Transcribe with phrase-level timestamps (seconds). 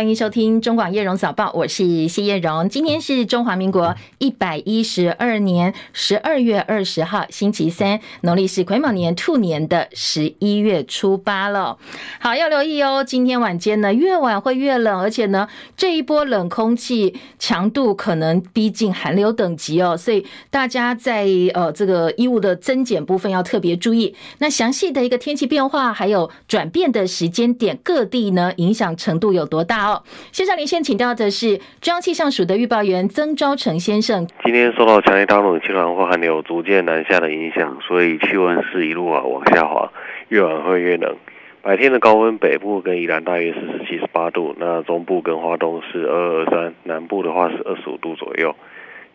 [0.00, 2.66] 欢迎收听中广叶荣早报，我是谢叶荣。
[2.70, 11.76] 今天是中华民国一百一十二年十二月二十号，星期三，农历是癸卯年兔年的十一月初八了。
[12.18, 24.16] 好，要留意哦，今天晚间呢，越晚会越冷，而且呢，这一波冷空气强度可能逼近寒流等级哦，所以大家在呃这个衣物的增减部分要特别注意。
[24.38, 29.89] 那详细的一个天气变化，还有转变的时间点，各地呢影响程度有多大？
[30.32, 34.26] 线上连线请到的是中央气象署的预报员曾昭成先生。
[34.44, 39.90] 今天受到强烈大陆冷气团或寒流逐渐南下的影响，所以气温是一路啊往下滑，
[40.28, 41.16] 越晚会越冷。
[41.62, 48.56] 白天的高温，北部跟宜兰大约是十七、十八度，那中部跟花东是二二三，南部的话是二十五度左右。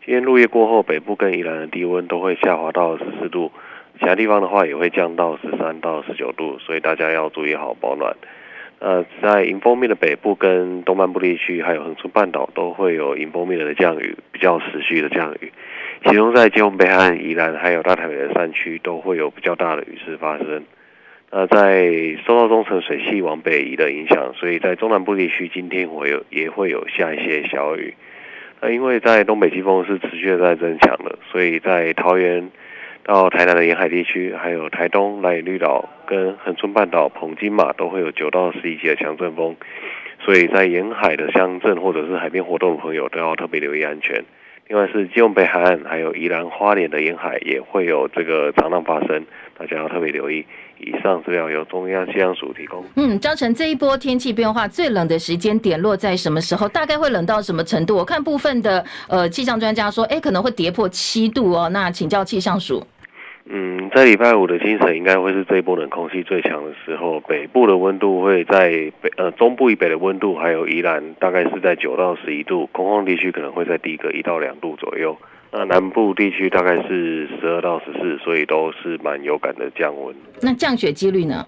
[0.05, 3.51] 今天入夜过后，北部跟宜兰的低温都会下滑到十四度，
[3.99, 8.15] 其他地方的话也会降到十三到十九度，所以大家要注意好保暖。
[8.85, 15.51] 呃，在迎风面的北部跟东半部地区，还有恒春半岛都会有迎风面的降雨，比较持续的降雨。
[16.03, 20.63] 其中在基隆北岸、宜兰还有大台北的山区，都会有比较大的雨势发生。
[21.31, 21.91] 呃，在
[22.27, 27.95] 受到中层水系往北移的影响，所以在中南部地区今天会有也会有下一些小雨。
[28.61, 32.51] 那因为在东北季风是持续的在增强的，所以在桃园。
[33.05, 39.55] 到台南的沿海地区，还有台东、兰屿绿岛跟恒春半岛、澎金马都会有九到十一级的强阵风，
[40.19, 44.25] 所以在沿海的乡镇或者是海边活动的朋友都要特别留意安全。
[44.67, 49.23] 另外是基隆北海岸，还有宜兰花莲的沿海也会有这个长浪发生，
[49.55, 50.43] 大家要特别留意。
[50.79, 52.83] 以上资料由中央气象署提供。
[52.95, 56.67] 嗯，昭成，这一波天气变化最冷的时间点落在什么时候？
[56.67, 57.95] 大概会冷到什么程度？
[57.95, 61.69] 我看部分的呃气象专家说，哎，可能会跌破七度哦。
[61.69, 62.83] 那请教气象署。
[63.47, 68.69] 嗯，在礼拜五的清晨应该会是这一波冷空气最强的时候，北部的温度会在
[69.01, 75.15] 北呃中部以北的温度还有宜兰大概是在九到十一度，空旷地区可能会在低个一到两度左右。
[75.51, 80.13] 那南部地区大概是十二到十四，所以都是蛮有感的降温。
[80.41, 81.45] 那降雪几率呢？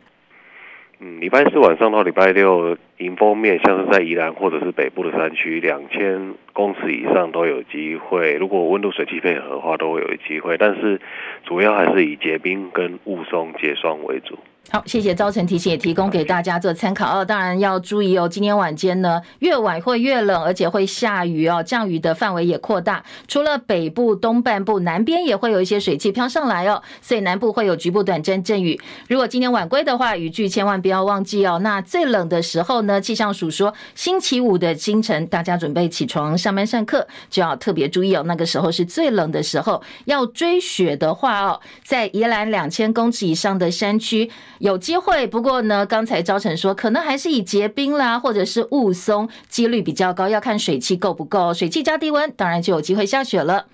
[1.00, 8.34] 嗯，礼拜四晚上到礼拜六，迎风面像是在宜兰或者是北部的山区，两千公尺以上都有机会。
[8.34, 10.58] 如果温度水汽配合的话，都会有机会。
[10.58, 11.00] 但是
[11.44, 14.40] 主要还是以结冰跟雾凇结霜为主。
[14.69, 17.23] 好，谢谢昭成提醒，也提供给大家做参考哦。
[17.23, 23.01] 当然要注意哦，今天晚间呢，越晚会越冷，而且会下雨哦，降雨的范围也扩大。
[23.29, 28.78] 除了北部东半部，南边也会有一些水汽飘上来哦，所以南部会有局部短暂阵雨。
[29.07, 31.59] 如果今天晚归的话，雨具千万不要忘记哦。
[31.63, 38.23] 那最冷的时候呢，气象署说，星期五的清晨，大家准备起床上班上课，就要特别注意哦。
[38.25, 44.29] 那个时候是最冷的时候，要追雪的话哦，在宜兰两千公尺以上的山区。
[44.59, 53.66] 有机会，不过呢，刚才招成说，可能还是以结冰啦，或者是雾凇几率比较高，要看水汽够不够，水汽加低温，当然就有机会下雪了。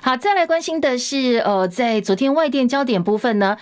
[0.00, 3.56] 好，再来关心的是，呃，在昨天外电焦点部分呢。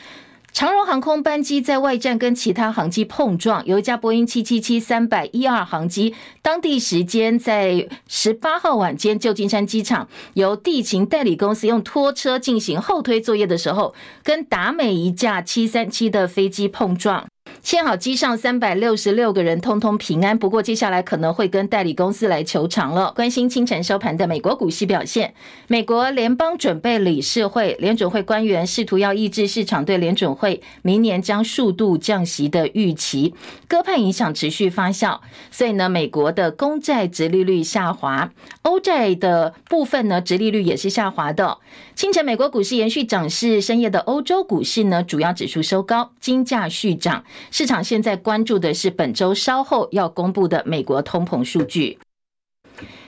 [0.53, 13.95] 长荣航空班机在外站跟其他航机碰撞，有一架波音七七七三百一二航机，当地时间在十八号晚间，旧金山机场由地勤代理公司用拖车进行后推作业的时候，
[14.25, 17.27] 跟达美一架七三七的飞机碰撞。
[17.63, 23.13] 幸好机上三百六十六个人通通平安，不过接下来可能会跟代理公司来求偿了。
[23.15, 25.35] 关心清晨收盘的美国股市表现，
[25.67, 33.35] 美国联邦准备理事会联准会官员试图要抑制市场对联准会明年将数度降息的预期，
[33.67, 35.19] 鸽派影响持续发酵，
[35.51, 38.31] 所以呢，美国的公债殖利率下滑，
[38.63, 41.59] 欧债的部分呢，殖利率也是下滑的。
[41.95, 47.25] 清晨美国股市延续涨势，深夜的欧洲股市呢，主要指数收高，金价续涨。
[47.51, 51.99] 市场现在关注的是本周稍后要公布的美国通膨数据。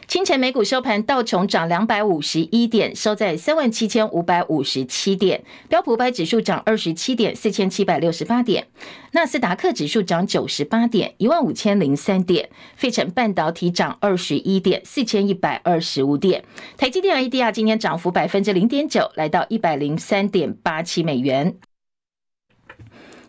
[0.09, 8.65] 清晨美股收盘，道琼涨两百五十一点，收在三万七千五百五十七点；标普百指数涨二十七点，四千七百六十八点；
[9.13, 16.43] 纳斯达克指数涨九十八点，一万五千零三点；费城半导体涨二十一点，四千一百二十五点；
[16.77, 21.55] 台积电 ADR 今天涨幅百分之零点九，来到一百零三点八七美元。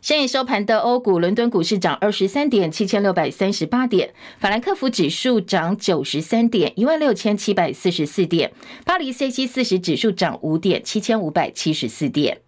[0.01, 4.09] 深夜收盘的欧股，伦敦股市涨二十三点，七千六百三十八点；
[4.39, 8.49] 法兰克福指数涨九十三点，一万六千七百四十四点；
[8.83, 12.40] 巴黎 CAC 四十指数涨五点，七千五百七十四点。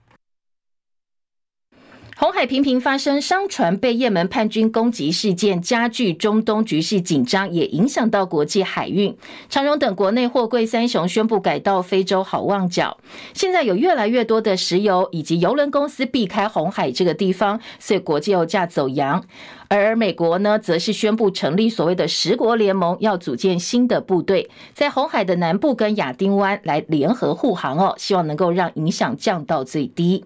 [2.23, 9.13] 红海频频发生商船被也门叛军攻击事件，加剧中东局势紧张，也影响到国际海运。
[9.49, 12.97] 长荣等国内货柜三雄宣布改到非洲好望角。
[13.33, 19.21] 现在有越来越多的石油以及油轮公司避开红海这个地方，所以国际油价走扬。
[19.67, 30.23] 而美国呢，则是宣布成立所谓的十国联盟，要组建新的部队，在红海的南部跟亚丁湾来联合护航哦，希望能够让影响降到最低。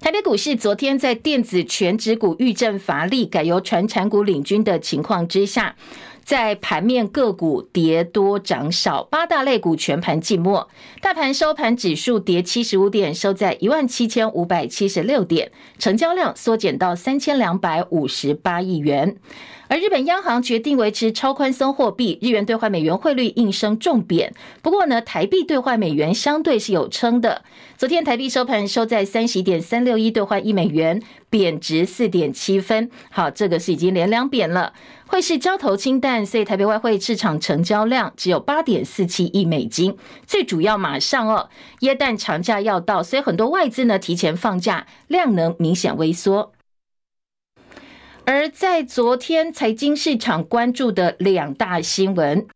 [0.00, 5.76] 台北股市昨天在电子全指股遇震乏力，改由传产股领军的情况之下，
[6.24, 10.66] 在盘面个股跌多涨少，八大类股全盘寂寞。
[11.00, 19.16] 大盘收盘指数跌七十五点，收在一万七千五百七十六点，成交量缩减到三千两百五十八亿元。
[19.74, 24.32] 而日本央行决定维持超宽松货币，日元兑换美元汇率应声重贬。
[24.62, 27.42] 不过呢，台币兑换美元相对是有撑的。
[27.76, 32.88] 昨天台币收盘收在三十一点三六一兑换一美元，贬值四点七分。
[33.10, 34.74] 好，这个是已经连两贬了。
[35.08, 39.96] 汇市交投清淡，所以台北外汇市场成交量只有八点四七亿美金。
[40.24, 41.48] 最主要马上哦，
[41.80, 46.52] 耶诞长假要到，所以很多外资呢提前放假，量能明显微缩。
[48.26, 52.46] 而在昨天财经市场关注的两大新闻。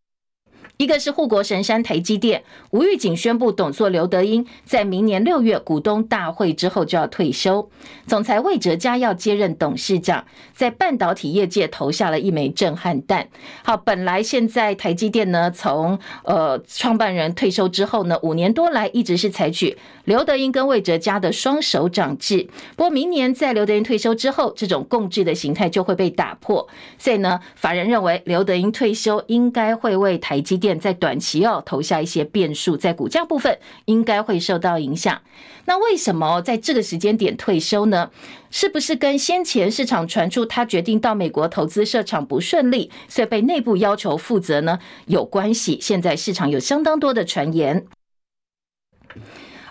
[0.78, 7.68] 一个是护国神山台积电，吴玉景宣布董座刘德英在明年六月股东大会之后就要退休，
[8.06, 13.28] 总裁魏哲家要接任董事长，在半导体业界投下了一枚震撼弹。
[13.64, 30.67] 好，本来现在台积电呢，从呃创办人退休之后呢，五年多来一直是采取刘德英跟魏哲家的双手掌制，不过明年在刘德英退休之后，这种共治的形态就会被打破，所以呢，法人认为刘德英退休应该会为台积电。
[30.76, 35.22] 在短期哦投下一些变数，在股价部分应该会受到影响。
[35.66, 38.10] 那为什么在这个时间点退休呢？
[38.50, 44.80] 是不是跟先前市场传出他决定到美国投资设厂不顺利，所以被内部要求负责呢？
[45.06, 45.78] 有关系。
[45.80, 47.86] 现在市场有相当多的传言。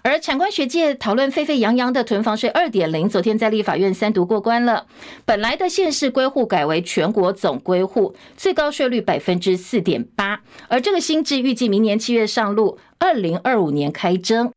[0.03, 4.85] 而产官学界讨论沸沸扬扬的囤房税二点零，昨天在立法院三读过关了。
[5.25, 10.41] 本来的县市归户改为全国总归户，最高税率百分之四点八。
[10.67, 14.51] 而这个新制预计明年七月上路，二零二五年开征。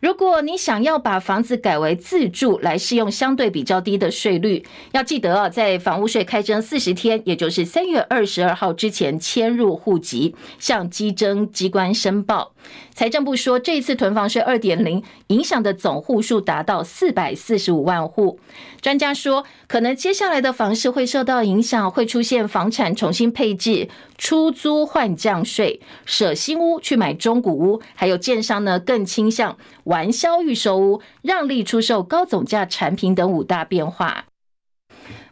[0.00, 12.52] 如果你想要把房子改为自住，来适用相对比较低的税率，要记得啊，在房屋税开征四十天，也就是三月二十二号之前迁入户籍，向稽征机关申报。
[12.94, 18.38] 财政部说，这一次囤房税二点零影响的总户数达到四百四十五万户。
[18.80, 34.26] 专家说，可能接下来的房市会受到影响，会出现房产重新配置、出租换降税、舍新屋去买中古屋，还有建商呢更倾向玩销预售屋、让利出售高总价产品等五大变化。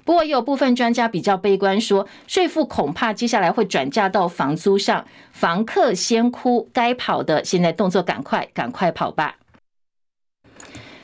[0.05, 9.37] 不过，也有部分专家比较悲观，说税负恐怕接下来会转嫁到房租上，房客先哭，该跑的现在动作赶快，赶快跑吧。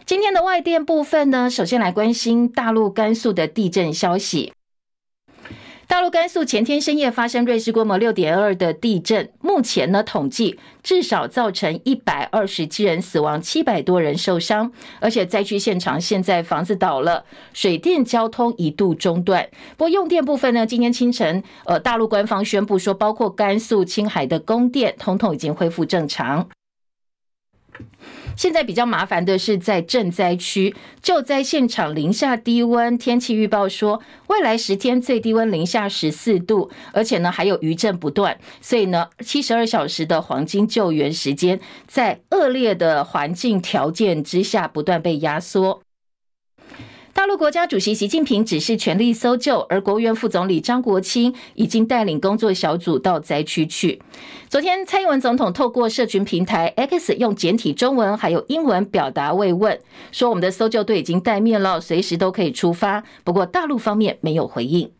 [0.04, 4.52] 今天的外电部分呢，首先来关心大陆甘肃的地震消息。
[5.88, 14.70] 大陆甘肃前天深夜发生瑞士规模六点二的地震，目前呢统计至少造成一百二十七人死亡，七百多人受伤，
[15.00, 17.24] 而且灾区现场现在房子倒了，
[17.54, 19.48] 水电交通一度中断。
[19.78, 26.50] 不过用电部分呢，今天清晨，呃，大陆官方宣布说，包括甘肃、青海的供电，通通已经恢复正常。
[28.38, 45.82] 现在比较麻烦的是在震灾区，救灾现场零下低温，天气预报说未来十天最低温零下十四度，而且呢还有余震不断，所以呢七十二小时的黄金救援时间，在恶劣的环境条件之下不断被压缩。
[47.18, 54.00] 大陆国家主席习近平指示全力搜救，而国务院副总理张国清已经带领工作小组到灾区去。
[54.48, 59.80] 昨天，蔡英文总统透过社群平台 X 用简体中文还有英文表达慰问，
[60.12, 63.02] 说我们的搜救队已经待命了，随时都可以出发。
[63.24, 64.92] 不过，大陆方面没有回应。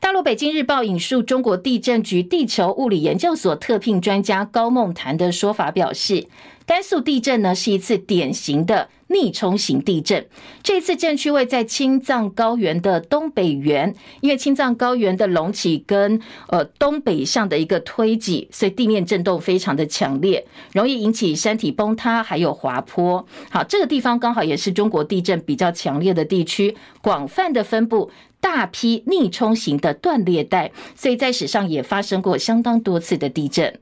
[0.00, 6.26] 大陆北京日报引述中国地震局地球物理研究所特聘专家高梦潭的说法表示，
[6.66, 10.26] 甘肃地震呢是一次典型的逆冲型地震。
[10.62, 23.24] 这次震区位在青藏高原的东北缘，因为青藏高原的隆起跟呃东北向的一个推挤，所以地面震动非常的强烈，容易引起山体崩塌，还有滑坡。
[23.50, 33.78] 好，这个地方刚好也是中国地震比较强烈的地区，广泛的分布大批逆冲型的断裂带，所以在史上也发生过相当多次的地震。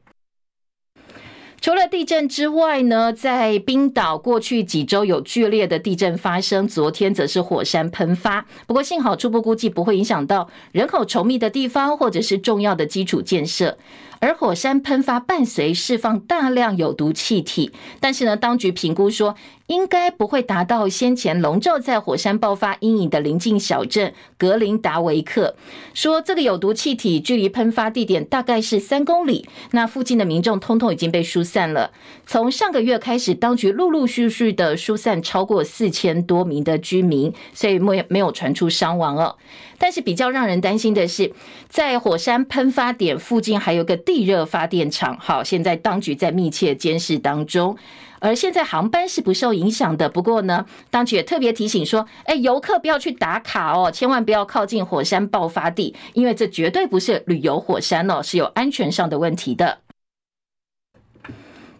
[1.62, 8.44] 除了地震之外呢，在冰岛过去几周有剧烈的地震发生，昨天则是火山喷发。
[8.66, 13.78] 不过幸好初步估计不会影响到人口稠密的地方或者是重要的基础建设。
[14.22, 19.34] 而火山喷发伴随释放大量有毒气体，但是呢，当局评估说
[19.66, 25.56] 应该不会达到先前笼罩在火山爆发阴影的邻近小镇格林达维克。
[25.92, 31.90] 说这个有毒气体距离喷发地点大概是三公里，那附近的民众通通已经被疏散了。
[32.24, 39.36] 从上个月开始，当局陆陆续续的疏散超过四千多名的居民，所以没没有传出伤亡哦。
[39.78, 41.32] 但是比较让人担心的是，
[41.68, 45.16] 在火山喷发点附近还有个地热发电厂。
[45.18, 47.74] 好，现在当局在密切监视当中，
[48.20, 50.06] 而现在航班是不受影响的。
[50.06, 59.78] 不过呢，当局也特别提醒说，哎，游客不要去打卡哦，千万不要靠近火山爆发地，因为这绝对不是旅游火山哦，是有安全上的问题的。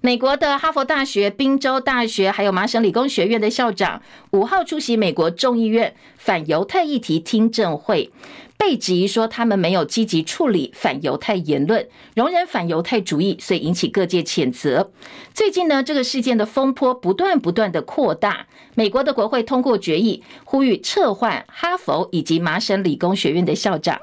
[0.04, 8.10] 美国的哈佛大学、宾州大学还有麻省理工学院的校长五号出席美国众议院反犹太议题听证会，
[8.58, 14.90] 被质疑说他们没有积极处理反犹太言论，容忍反犹太主义，所以引起各界谴责。
[15.32, 24.00] 最近呢，这个事件的风波不断不断的扩大，美国的国会通过决议，呼吁撤换哈佛以及麻省理工学院的校长。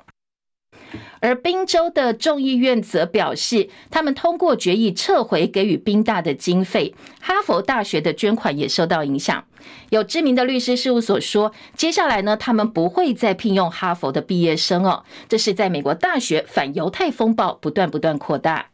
[1.19, 9.43] 而宾州的众议院则表示，他们通过决议撤回给予宾大的经费，哈佛大学的捐款也受到影响。
[9.89, 15.03] 有知名的律师事务所说，接下来呢，他们不会再聘用哈佛的毕业生哦。
[15.27, 18.67] 这是在美国大学反犹太风暴不断不断扩大。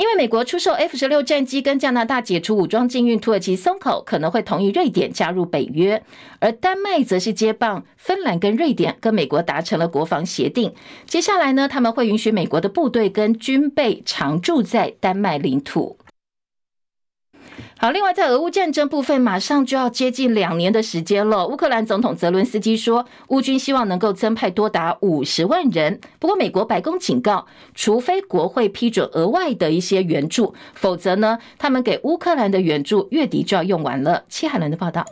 [0.00, 6.02] 因为美国出售 F 十六战机，跟加拿大解除武装禁运，土耳其松口可能会同意瑞典加入北约，
[6.38, 10.72] 而丹麦则是接棒芬兰跟瑞典，跟美国达成了国防协定。
[11.04, 15.98] 接下来呢，他们会允许美国的部队跟军备常驻在丹麦领土。
[17.82, 21.46] 好，另外在俄乌战争部分，马上就要接近两年的时间了。
[21.46, 25.98] 乌克兰总统泽伦斯基说，乌军希望能够增派多达五十万人。
[26.18, 34.24] 不过，美国白宫警告，除非国会批准额外的一些援助，否则呢，他们给乌克兰的援助月底就要用完了。
[34.28, 35.06] 戚海伦的报道。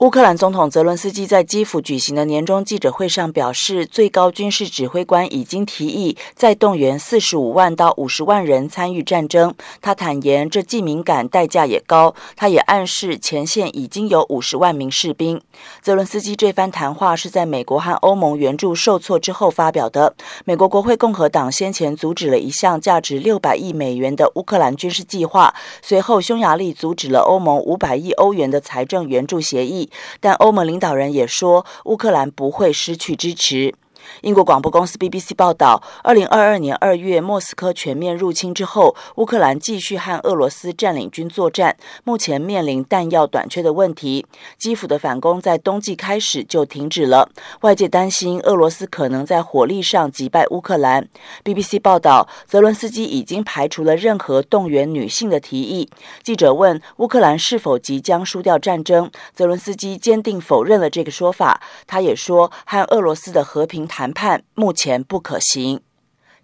[0.00, 9.54] 乌克兰总统泽伦斯基在基辅举行的年终记者会上表示，最高军事指挥官已经提议再动员四十五万到五十万人参与战争。
[9.82, 12.14] 他坦言，这既敏感，代价也高。
[12.34, 15.38] 他也暗示，前线已经有五十万名士兵。
[15.82, 20.14] 泽伦斯基这番谈话是在美国和欧盟援助受挫之后发表的。
[20.46, 29.89] 美国国会共和党先前阻止了一项价值六百亿美元的乌克兰军事计划，随后匈牙利阻止了欧盟五百亿欧元的财政援助协议。
[30.20, 33.74] 但欧盟领导人也说，乌克兰不会失去支持。
[34.22, 44.24] 英国广播公司 BBC 报道，二零二二年二月莫斯科全面入侵之后，乌克兰继续和俄罗斯占领军作战，目前面临弹药短缺的问题。
[44.56, 47.28] 基辅的反攻在冬季开始就停止了，
[47.62, 51.08] 外界担心俄罗斯可能在火力上击败乌克兰。
[51.42, 55.88] BBC 报道，泽伦斯基已经排除了任何动员女性的提议。
[56.22, 61.60] 记者问乌克兰是否即将输掉战争，泽伦斯基坚定否认了这个说法。
[61.86, 65.82] 他也说，和俄罗斯的和平谈谈判目前不可行。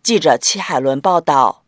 [0.03, 1.65] 记者戚海伦报道。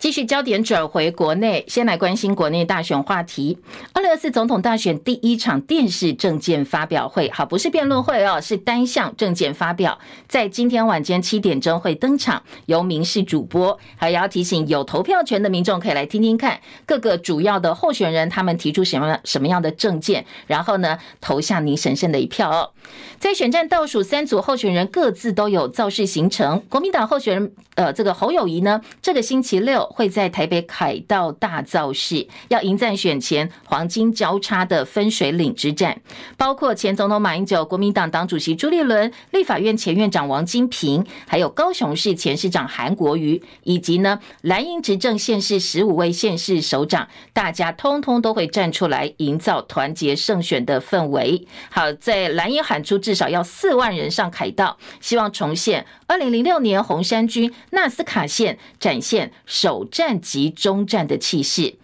[0.00, 3.58] 继续焦点转回国内，先来关心国内大选话题。
[3.92, 13.78] 二零二四总统大选第一场电视政见发表会，好，不是辩论会哦，是单项政见发表，在今天晚间七点钟会登场，由民视主播。
[13.94, 22.70] 还要提醒有投票权的民众可以来听听看各个主要的候选人他们提出什么什么样的政见，然后呢投下你神圣的一票哦。
[23.18, 29.89] 在选战倒数三组候选人各自都有造势行程，国民党候选人呃这个侯友谊呢，这个星期六。
[29.92, 36.00] 会在台北凯道大造势，要迎战选前黄金交叉的分水岭之战，
[36.36, 51.46] 包括前总统马英九、国民党党主席朱立伦、立法院前院长王金平，还有高雄市前市长韩国瑜，以及呢蓝营执政县市十五位县市首长，大家通通都会站出来，营造团结胜选的氛围。
[51.68, 59.79] 好，在蓝营喊出至少要四万人上凯道，希望重现二零零六年红衫军纳斯卡线，展现首。
[59.84, 61.76] 战及终战的气势，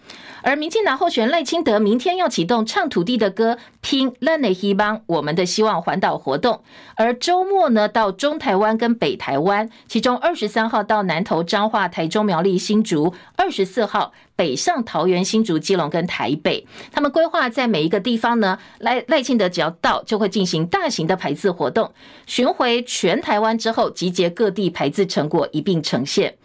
[0.42, 6.62] 而民进党候选人赖清德明天要启动唱土地的歌，拼咱的希望，我们的希望环岛活动。
[6.96, 16.66] 而周末呢，到中台湾跟北台湾，其中二十三号到南投、彰化、台中、苗栗、新竹，二十四号北上桃园、新竹、基隆跟台北。
[16.92, 21.92] 他们规划在每一个地方呢，赖赖清德只要到，就会进行大型的排字活动，
[22.26, 26.36] 巡回全台湾之后，集结各地排字成果一并呈现。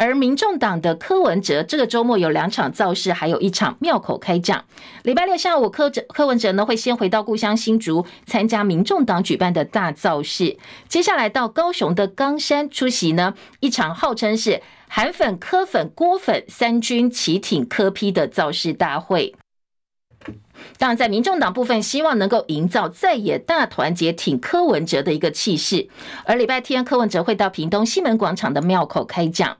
[0.00, 4.64] 而民众党的柯文哲这个周末有两场造势，还有一场庙口开讲。
[5.02, 10.56] 礼拜六下午，柯哲柯文哲呢会先回到故乡新竹参加民众党举办的大造势，
[10.88, 19.34] 接下来到高雄的冈山出席呢一场号称是韩粉、柯粉、郭粉三军齐挺柯批的造势大会。
[20.78, 25.88] 当然，在民众党部分，希望能够营造在野大团结挺柯文哲的一个气势。
[26.24, 29.56] 而礼拜天，柯文哲会到屏东西门广场的庙口开讲。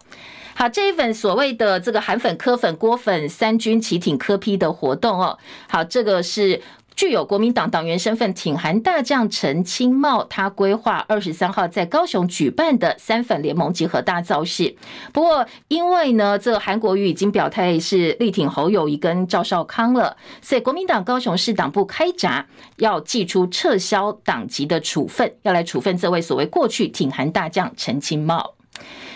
[0.55, 5.39] 好，这一份所谓的这个韩粉、柯粉、郭粉三军齐挺柯批的活动哦，
[5.69, 6.61] 好，这个是。
[7.01, 14.77] 具有国民党党员身份挺韩大将陈清茂，他规划二十三号在高雄举办的三粉联盟集合大造势。
[15.11, 22.45] 不过，因为呢，这韩国瑜已经表态是力挺侯友宜跟赵少康了，所以国民党高雄市党部开闸，
[22.77, 28.57] 要祭出撤销党籍的处分，要来处分这位所谓过去挺韩大将陈清茂。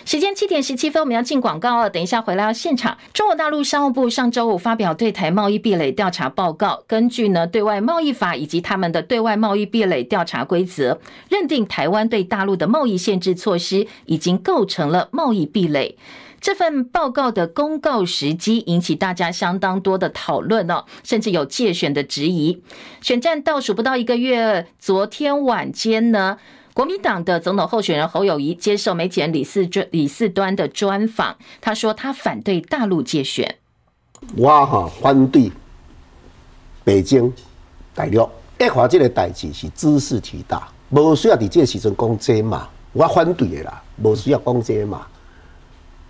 [0.05, 1.89] 时间七点十七分，我们要进广告哦。
[1.89, 2.97] 等一下回来要现场。
[3.15, 15.97] 中国大陆商务部上周五发表对台贸易壁垒调查报告，根据呢对外贸易法以及他们的对外贸易壁垒调查规则，认定台湾对大陆的贸易限制措施已经构成了贸易壁垒。
[16.39, 22.63] 这份报告的公告时机引起大家相当多的讨论哦，甚至有介选的质疑。
[23.01, 26.37] 选战倒数不到一个月，昨天晚间呢，
[26.75, 33.55] 国民党的总统候选人侯友宜接受媒体人李四专李四端的专访，他说他反对大陆介选。
[34.37, 35.53] 我哈反对
[36.83, 37.33] 北京
[37.95, 38.29] 大陆，
[38.59, 45.07] 一话这个代志是兹事体大，无需要在这个时阵讲这嘛，我反对的啦，无需要讲这嘛。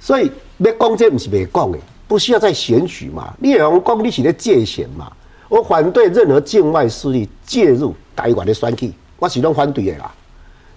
[0.01, 1.79] 所以要讲这不是未讲的，
[2.09, 3.35] 不需要再选举嘛。
[3.39, 5.13] 你有讲你是咧介选嘛？
[5.51, 10.11] 我反对任何境外势力介入台湾的选举，我是拢反对的啦。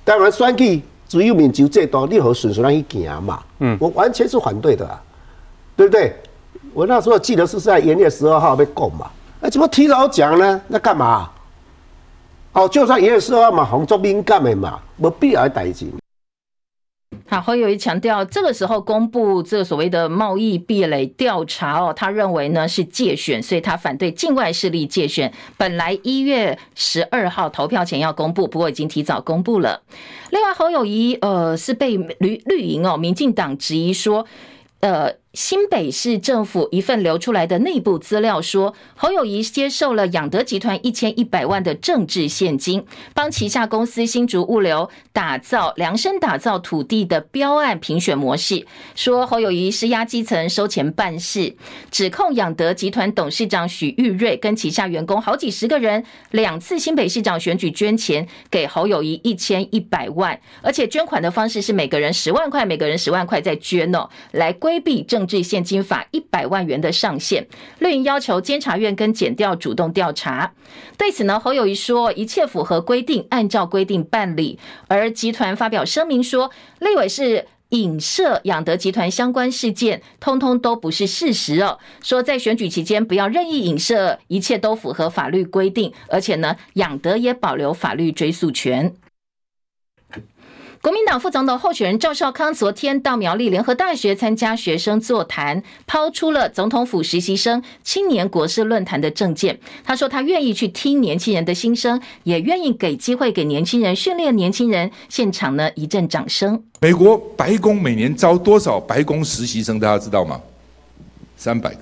[0.08, 3.44] 当然，选举只有民主制度，你何顺顺让去行嘛。
[3.60, 5.04] 嗯，我完全是反对的，啊，
[5.76, 6.16] 对不对？
[6.74, 9.12] 我那时候记得是在元月十二号被供嘛，
[9.42, 10.62] 那怎么提早讲呢？
[10.70, 11.30] 那干嘛？
[12.54, 15.88] 哦，就算元月十二号嘛，红中敏感的嘛，没必要代志。
[17.26, 25.34] 好，侯友谊强调，这个时候公布这所谓的贸易壁垒调查哦，他认为呢是借选，所以他反对境外势力借选。
[25.58, 29.82] 本来一月十二号投票前要公布，不过已经提早公布了。
[30.32, 34.26] 另外，侯友宜呃是被绿绿营哦，民进党质疑说，
[34.82, 35.14] 呃。
[35.38, 48.66] 新北市政府一份流出来的内部资料说，侯友谊接受了养德集团一千一百万的政治献金，帮旗下公司新竹物流打造量身打造土地的标案评选模式。
[48.96, 51.56] 说侯友谊施压基层收钱办事，
[51.92, 65.27] 指控养德集团董事长许玉瑞跟旗下员工好几十个人两次新北市长选举捐钱给侯友谊一千一百万，而且捐款的方式是每个人十万块，每个人十万块再捐哦，来规避政。
[65.28, 67.46] 制现金法一百万元的上限，
[67.80, 70.54] 绿营要求监察院跟检调主动调查。
[70.98, 74.58] 对此呢，侯友宜说一切符合规定，按照规定办理。
[74.88, 81.78] 而集团发表声明说，立委是影射养德集团相关事件，通通都不是事实哦。
[82.02, 88.94] 说在选举期间不要任意影射，一切都符合法律规定，而且呢，养德也保留法律追诉权。
[90.82, 99.60] 国民党副总统候选人赵少康昨天到苗栗联合大学参加学生座谈，抛出了总统府实习生青年国事论坛的政见。
[99.84, 104.90] 他说他愿意去听年轻人的心声，也愿意给机会给年轻人训练年轻人。
[105.10, 106.62] 现场呢一阵掌声。
[106.80, 109.80] 美国白宫每年招多少白宫实习生？
[109.80, 110.40] 大家知道吗？
[111.36, 111.82] 三百个，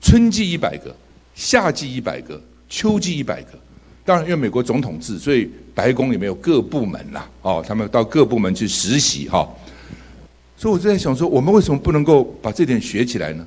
[0.00, 0.94] 春季一百个，
[1.34, 3.50] 夏季一百个，秋季一百个。
[4.04, 9.48] 当然，因为美国总统制，所以白宫里面有各部门啦，哦，他们到各部门去实习哈。
[10.56, 13.44] 所以我就在想说，我们为什么不能够把这点学起来呢？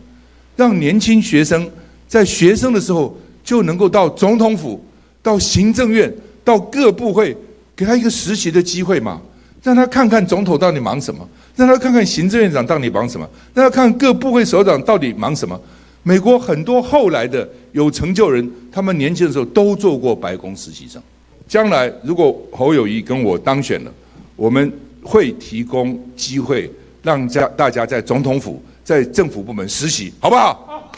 [0.55, 1.69] 让年轻学生
[2.07, 4.83] 在学生的时候就能够到总统府、
[5.23, 6.13] 到行政院、
[6.43, 7.35] 到各部会，
[7.75, 9.21] 给他一个实习的机会嘛，
[9.63, 15.59] 让他看看总统到底忙什么，让他看看行政院长到底忙什么，让他看各部会首长到底忙什么。
[16.03, 21.01] 美国很多后来的有成就人，他们年轻的时候都做过白宫实习生。
[21.47, 23.91] 将来如果侯友宜跟我当选了，
[24.35, 26.69] 我们会提供机会
[27.01, 30.91] 让家大家在总统府、在政府部门实习，好不好？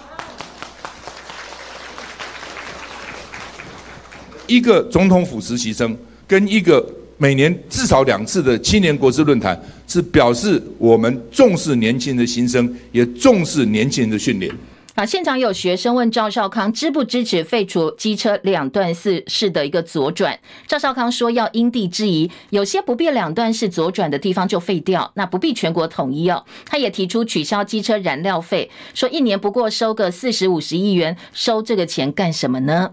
[4.47, 5.95] 一个总统府实习生
[6.27, 6.83] 跟一个
[7.17, 14.51] 每年至少两次的青年国事论坛，是表示我们重视年轻人的心声，也重视年轻人的训练。
[14.95, 20.37] 啊，现场有学生问赵少康支不支持废除机车两段式式的一个左转。
[20.67, 26.43] 赵少康说要因地制宜，有些不必两段式左转的地方就废掉，那不必全国统一哦。
[26.65, 32.91] 他也提出取消机车燃料费，说一年不过收个四十五十亿元，收这个钱干什么呢？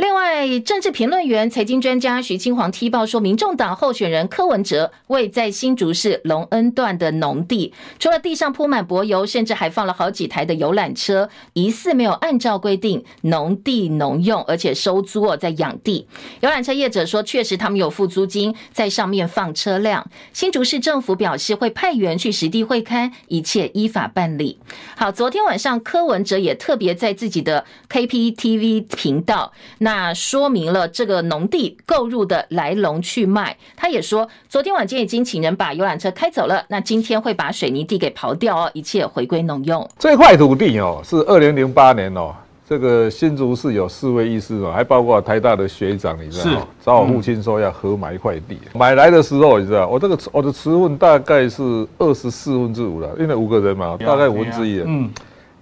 [0.00, 16.08] 另外，政治评论员、财经专家徐嶔煌踢爆说，民众党候选人柯文哲为在新竹市隆恩段的农地，除了地上铺满柏油，甚至还放了好几台的游览车，疑似没有按照规定农地农用，而且收租哦，在养地。
[16.40, 20.10] 游览车业者说，确实他们有付租金在上面放车辆。
[20.32, 24.58] 新竹市政府表示会派员去实地会勘，一切依法办理。
[24.96, 29.89] 好，昨天晚上柯文哲也特别在自己的 KPTV 频道那。
[29.90, 33.56] 那说明了这个农地购入的来龙去脉。
[33.76, 36.64] 他也说，昨天晚间已经请人把游览车开走了。
[36.68, 39.84] 那今天会把水泥地给刨掉哦，一切回归农用。
[39.98, 42.32] 这块土地哦，是二零零八年哦，
[42.68, 46.68] 这个新竹市有四位医师哦，还包括台大的学长，你知道吗？
[46.84, 54.80] 找我父亲说要合买一块地，买来的时候你知道，我这个我的持份大概是二十四分之五了，因为五个人嘛，大概五分之一。
[54.86, 55.10] 嗯。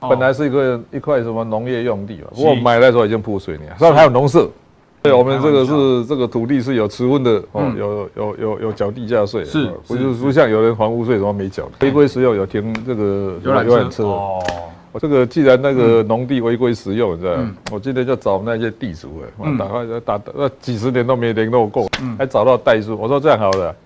[0.00, 4.48] 本来是一个一块什么农业用地嘛，不过买来的时候已经铺水泥，上面还有农舍。
[5.00, 14.04] 对，我们这个是这个土地是有持分的哦，有有有有缴地价税，是，不是不像有人房屋税什么没缴，违规使用有停这个游览车。
[14.04, 14.42] 哦。
[14.90, 17.34] 我这个既然那个农地违规使用，你知道，
[17.70, 21.87] 我今天就找那些地主哎，我打开打打那几十年都没联络过，
[22.18, 23.76] 还找到代书，我说这样好了，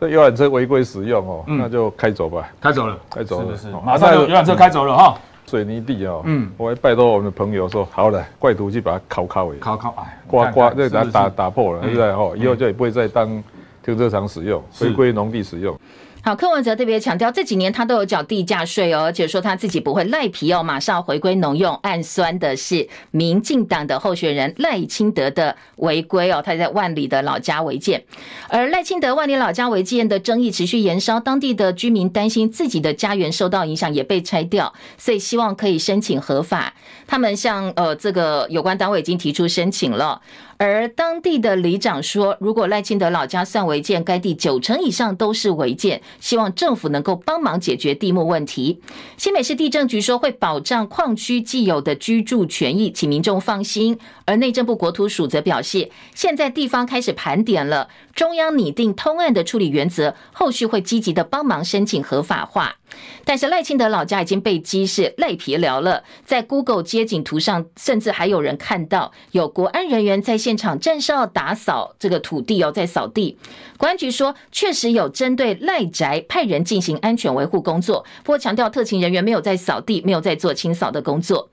[0.00, 5.18] 这游览车违规使用哦，那就开走吧，开走了，开走了，是是，马上游览车开走了哈。
[5.46, 12.08] 水泥地哦，嗯，我还拜托我们的朋友说，好了，怪土去把它烤烤哎，烤烤哎，刮刮，再把它打打破了，对不对？
[12.08, 13.42] 哦，以后就也不会再当
[13.84, 15.78] 停车场使用，回归农地使用。
[16.26, 21.72] 好，柯文哲特别强调，这几年他都有缴地价税哦，而且说他自己不会赖皮哦，马上回归农用。
[21.84, 28.02] 暗酸的是民进党的候选人赖清德的违规哦，他在万里的老家违建，
[28.48, 36.74] 而赖清德万里老家违建的争议持续延烧，当地的居民担心自己的家园受到影响，也被拆掉，所以希望可以申请合法。
[37.06, 40.20] 他们向呃这个有关单位已经提出申请了。
[40.58, 48.80] 而当地的里长说，如果赖清德老家算违建，该地九成以上都是违建，希望政府能够帮忙解决地目问题。
[49.16, 53.98] 新北市地政局说会保障矿区既有的居住权益，请民众放心。
[54.24, 62.76] 而内政部国土署则表示，现在地方开始盘点了，中央拟定通案的处理原则，后续会积极的帮忙申请合法化。
[63.24, 73.36] 但是赖清德老家已经被鸡是赖皮聊了，在 Google 街景图上，甚至还有人看到有国安人员在现场正是要打扫这个土地哦，在扫地。
[73.76, 81.48] 国安局说，确实有针对赖宅派人进行安全维护工作，不过强调特勤人员没有在扫地，没有在做清扫的工作。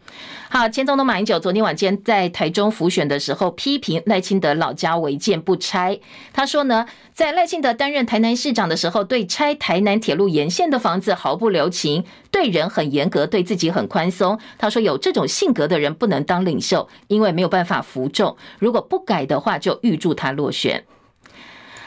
[0.48, 6.00] 好，前总统马英九昨天晚间在台中辅选的时候，批评赖清德老家违建不拆。
[6.32, 14.38] 他说呢，在赖清德担任台南市长的时候，对拆台南铁路沿线的房子毫不留情，对人很严格，对自己很宽松。
[14.58, 18.36] 他说有这种性格的人不能当领袖，因为没有办法服众。
[18.58, 20.84] 如果不改的话，就预祝他落选。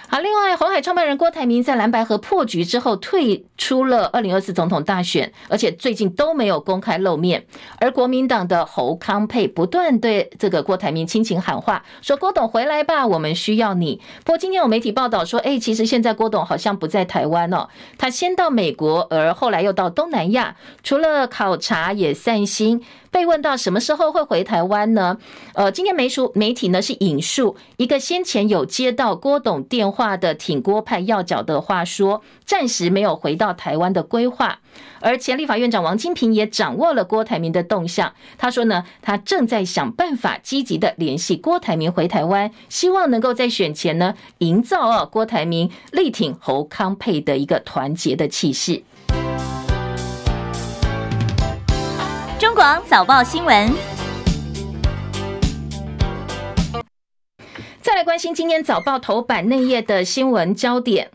[0.08, 7.44] 好，另外，红海创办人郭台铭在蓝白河破局之后退出了二零二四总统大选，而且最近都没有公开露面。
[7.80, 22.80] 而国民党的侯康沛不断对这个郭台铭亲情喊话，说：“郭董回来吧，我们需要你。”不过今天有媒体报道说，哎，其实现在郭董好像不在台湾哦，他先到美国，而后来又到东南亚，除了考察也散心。
[23.16, 25.16] 被问到什么时候会回台湾呢？
[25.54, 34.58] 呃，今天媒书媒体呢是引述一个先前有接到郭董电话的挺郭派要角的话说，暂时没有回到台湾的规划。
[35.00, 48.82] 而前立法院长王金平也掌握了郭台铭的动向，他说呢，他正在想办法积极的联系郭台铭回台湾，希望能够在选前呢营造啊郭台铭力挺侯康沛的一个团结的气势。
[52.56, 53.70] 广早报新闻，
[57.82, 61.10] 再来关心今天早报头版内页的新闻焦点。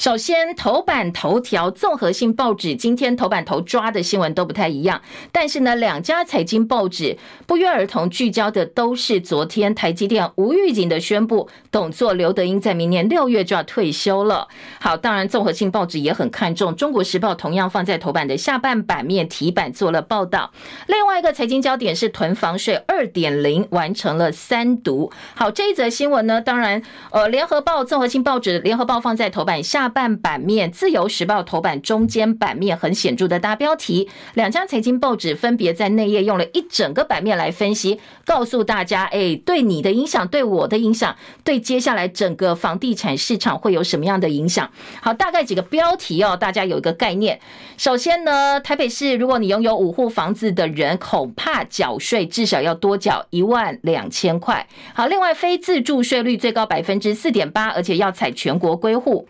[0.00, 14.48] 首先，头版头条综合性报纸今天头版头抓的新闻都不太一样，但是呢，两家财经报纸不约而同聚焦的都是昨天台积电无预警的宣布，董座刘德英在明年六月就要退休了。
[14.80, 20.50] 好，当然综合性报纸也很看重，《中国时报》同样放在头版的下半版面题版做了报道。
[20.86, 25.12] 另外一个财经焦点是囤房税二点零完成了三读。
[25.34, 29.30] 好，这一则新闻呢，当然呃，《联合报》综合性报纸《联合报》放在。
[29.30, 44.70] 头版下半版面，自由时报头版中间版面很显著的大标题，两家财经报纸分别在内页用了一整个版面来分析，告诉大家，哎，对你的影响，对我的影响，对接下来整个房地产市场会有什么样的影响？
[45.02, 47.40] 好，大概几个标题哦，大家有一个概念。
[47.76, 54.66] 首先呢，台北市如果你拥有五户房子的人，恐怕缴税至少要多缴一万两千块。
[54.94, 59.26] 好，另外非自住税率最高百分之四点八，而且要采全国归户。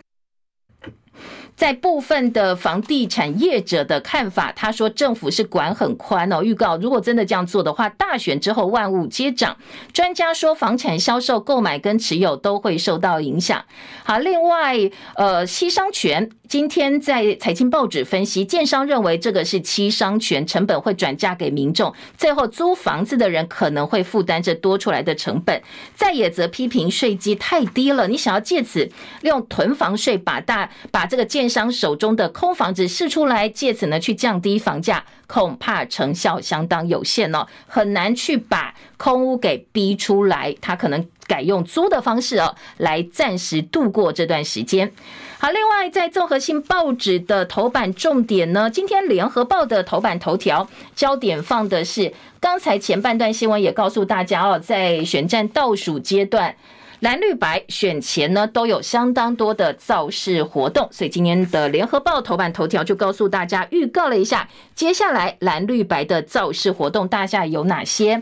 [1.61, 6.41] 在部分的房地产业者的看法，他说政府是管很宽哦。
[6.41, 9.55] 预告如果真的这样做的话，大选之后万物皆涨。
[9.93, 13.63] 专家说房产销售、购买跟持有都会受到影响。
[14.03, 14.75] 好，另外
[15.13, 16.31] 呃，西商权。
[16.51, 25.61] 今天在财经报纸分析，建商认为这个是七商权成本会转嫁给民众，最后租房子的人可能会负担这多出来的成本。
[25.95, 28.83] 再也则批评税基太低了，你想要借此
[29.21, 40.53] 利用囤房税把大把这个建商手中的空房子释出来，借此呢去降低房价，恐怕成效相当有限哦，很难去把空屋给逼出来。
[40.59, 44.91] 他可能改用租的方式哦，来暂时度过这段时间。
[45.41, 56.55] 好，另外在综合性报纸的头版重点呢，今天联合报的头版头条焦点放的是刚才前半段新闻也告诉大家哦，在选战倒数阶段，
[56.99, 68.21] 蓝绿白选前呢都有相当多的造势活动，所以今天的联合报头版头条就告诉大家，预告了一下接下来蓝绿白的造势活动，大家有哪些？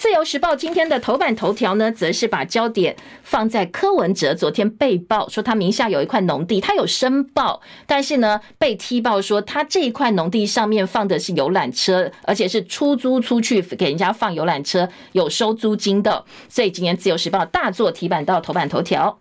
[0.00, 19.18] 自由时报今天的头版头条呢，则是把焦点放在柯文哲昨天被曝说他名下有一块农地，他有申报，但是呢被踢爆说他这一块农地上面放的是游览车，而且是出租出去给人家放游览车，有收租金的，所以今天自由时报大做题版到头版头条。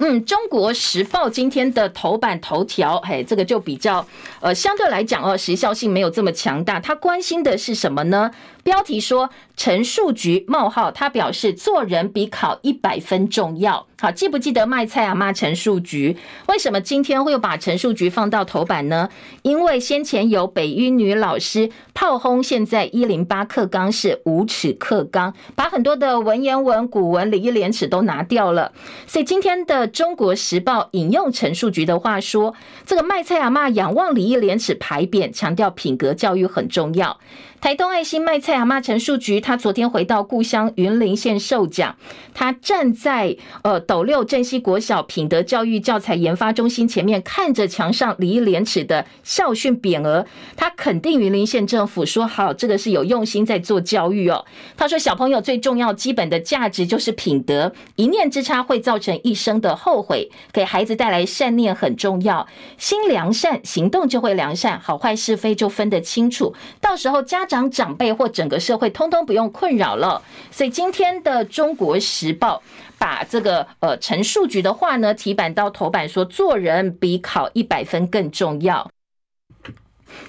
[0.00, 4.06] 嗯，中国时报今天的头版头条，嘿，这个就比较
[4.40, 6.78] 呃相对来讲哦，时效性没有这么强大。
[6.78, 8.30] 他关心的是什么呢？
[8.68, 13.86] 标题说陈树菊冒号，他表示做人比考一百分重要。
[13.98, 16.14] 好，记不记得卖菜阿妈陈树菊？
[16.48, 19.08] 为什么今天会把陈树菊放到头版呢？
[19.40, 28.72] 因为先前有北一女老师炮轰，现在一零八课纲是无耻课纲，把很多的文言文、古文、礼义廉耻都拿掉了。
[29.06, 32.54] 所以今天的中国时报引用陈树菊的话说
[32.84, 37.18] ：“这个卖菜阿妈仰望礼义廉耻牌匾，强调品格教育很重要。”
[37.60, 41.96] 台东爱心卖菜阿妈陈树菊，她昨天回到故乡云林县受奖。
[42.32, 50.24] 她站在呃斗六镇西国小品德教育教材研发中心前面，看着墙上礼义廉耻的校训匾额，
[50.56, 54.44] 他肯定云林县政府说好，这个是有用心在做教育哦。
[54.76, 60.30] 他说，小朋友最重要基本的价值就是品德，一念之差会造成一生的后悔。
[60.52, 66.54] 给孩子带来善念很重要，心良善，行动就会良善，好坏是非就分得清楚。
[66.80, 72.62] 到时候家长长辈或整个社会通通不用困扰了，所以今天的《中国时报》
[72.98, 78.88] 把这个呃陈述局的话呢提版到头版，说做人比考一百分更重要。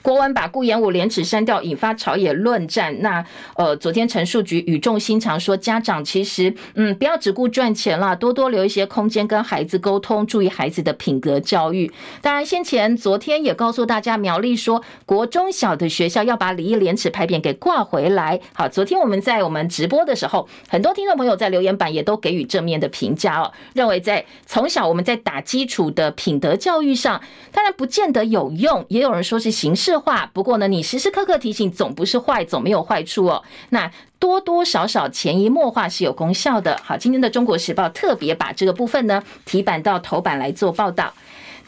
[0.02, 3.02] 国文把顾炎武廉耻删掉，引发朝野论战。
[3.02, 3.24] 那
[3.56, 11.92] 呃，昨天陈树菊语重心长说，家长其实嗯，不要只顾赚钱了，多多留一些空间跟孩子沟通，注意孩子的品格教育。
[12.22, 18.40] 当然，先前昨天也告诉大家，苗栗说国中小的学校要把礼义廉耻牌匾给挂回来。
[18.54, 30.00] 好，昨天我们在我们直播的时候，很多听众朋友在留言板也都给予正面的评价哦，认为在从小我们在打基础的品德教育上，当然不见得有用，也有人说是行形式。
[30.00, 33.44] 化，不过呢，你时时刻刻提醒，总不是坏，总没有坏处哦。
[33.70, 36.80] 那多多少少潜移默化是有功效的。
[36.84, 41.14] 好，今天的《中国时报》特别把这个部分呢提版到头版来做报道。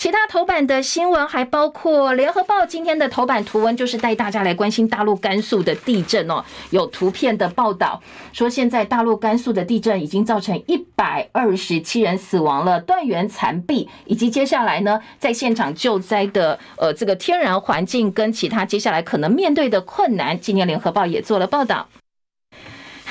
[0.02, 6.44] 其他头版的新闻还包括《联合报》今天的头版图文，就是带大家来关心大陆甘肃的地震哦。
[6.72, 8.02] 有图片的报道
[8.34, 21.88] 说，现在大陆甘肃的地震已经造成一百二十七人死亡了，断垣残壁，以及接下来呢，在现场救灾的呃这个天然环境跟其他接下来可能面对的困难，今天《联合报》也做了报道。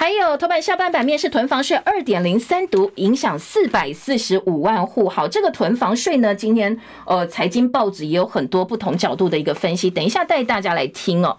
[0.01, 5.07] 还有头版下半版面是囤房税二点零三读影响四百四十五万户。
[5.07, 11.37] 好，这个囤房税呢，今天呃财经报纸也有很多不同角度的一个分析，等一下带大家来听哦。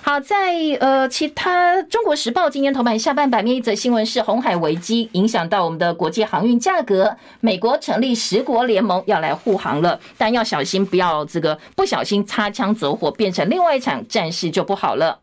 [0.00, 15.18] 好，在呃其他中国时报今天头版下半版面一则新闻是红海危机影响到我们的国际航运价格，美国成立十国联盟要来护航了，但要小心不要这个不小心擦枪走火变成另外一场战事就不好了。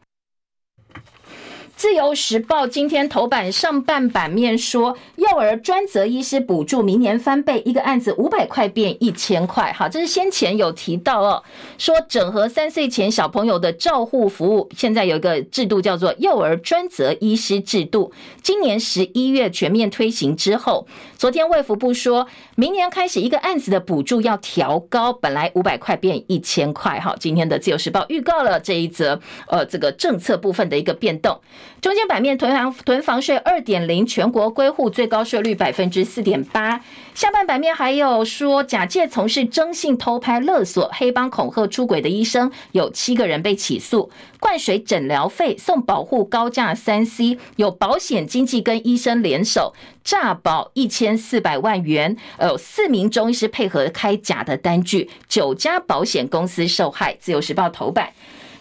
[1.81, 9.73] 自由时报今天头版上半版面说，幼儿专责医师补助明年翻倍，一个案子五百块变一千块。
[9.73, 11.43] 好，这是先前有提到哦，
[11.79, 18.13] 说整合三岁前小朋友的照护服务，现在有一个制度叫做幼儿专责医师制度，
[18.43, 20.85] 今年十一月全面推行之后，
[21.17, 26.99] 昨天卫福部说明年开始一个案子的补助要调高，本来五百块变一千块。
[26.99, 31.41] 好，今天的自由时报预告了这一则呃这个政策部分的一个变动。
[31.79, 36.79] 中间版面囤房囤房税二点零，全国归户最高税率百分之四点八。
[37.15, 57.17] 下半版面还有说，假借从事征信偷拍勒索、黑帮恐吓出轨的医生有七个人被起诉，灌水诊疗费送保护高价三 C，有保险经纪跟医生联手诈保一千四百万元，有四名中医师配合开假的单据，九家保险公司受害。
[57.19, 58.11] 自由时报头版。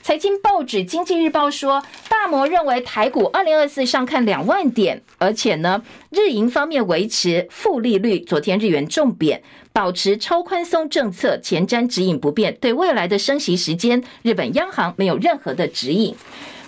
[0.02, 8.18] 财经报纸《经济日报》说，大摩认为台股二零二四上看两万点，而且呢，日银方面维持负利率。
[8.18, 9.42] 昨天日元重贬，
[9.74, 12.56] 保持超宽松政策，前瞻指引不变。
[12.60, 16.16] 对未来的升息时间，日本央行没有任何的指引。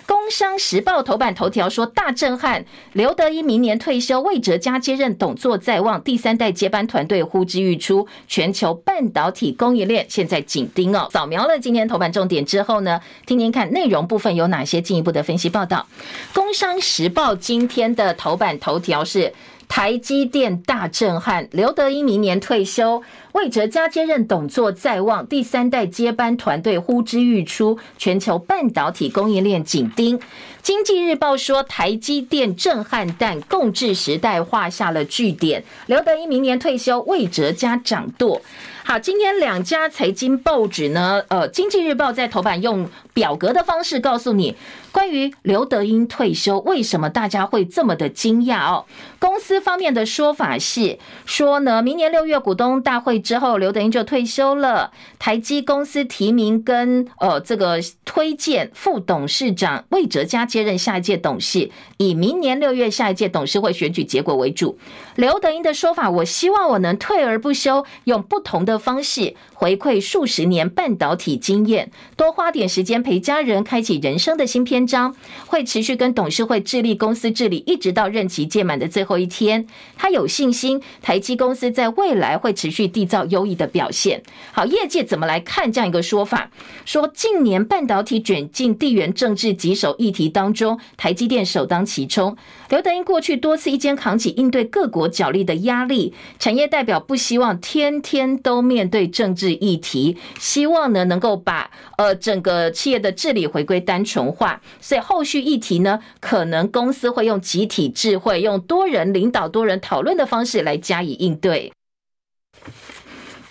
[0.05, 11.07] 工商时报头版头条说大震撼，刘德一明年退休，魏哲家接任董座在望，第三代接班团队呼之欲出，全球半导体供应链现在紧盯哦。
[11.11, 15.85] 扫描了今天头版重点之后呢，听听看内容部分有哪些进一步的分析报道。
[16.33, 19.33] 工商时报今天的头版头条是
[19.75, 23.01] 台积电大震撼，刘德音明年退休。
[23.31, 30.19] 魏哲家接任董座在望，第三代接班团队呼之欲出，全球半导体供应链紧盯。
[30.61, 35.63] 经济日报说，台积电震撼弹，共治时代画下了句点。
[35.87, 38.39] 刘德音明年退休，魏哲家掌舵。
[38.83, 44.55] 好，今天两家财经报纸呢，呃，经济日报在头版用表格的方式告诉你，
[44.93, 48.85] 关于刘德英退休，为什么大家会这么的惊讶哦？
[49.19, 54.91] 公司方面的说法是说呢，明年六月股东大会之后，刘德英就退休了。
[55.19, 64.77] 台积公司提名跟呃这个推荐副董事长魏哲嘉接任下一届董事，以明年六月下一届董事会选举结果为主。
[65.15, 68.53] 刘德英的说法，我希望我能退而不休，用不同。
[68.63, 75.15] 的方式回馈数十年半导体经验，多花点时间陪家人，开启人生的新篇章。
[75.45, 79.67] 会持续跟董事会致力公司治理，一直到任期届满的最后一天。
[79.95, 84.23] 他有信心，台积公司在未来会持续缔造优异的表现。
[84.51, 86.49] 好，业界怎么来看这样一个说法？
[86.85, 92.35] 说近年半导体卷进地缘政治棘手议题当中，台积电首当其冲。
[92.73, 111.71] 刘德英过去多次一肩扛起应对各国角力的压力，产业代表不希望天天都面对政治议题，希望呢能够把呃整个企业的治理回归单纯化，所以后续议题呢，可能公司会用集体智慧，用多人领导、多人讨论的方式来加以应对。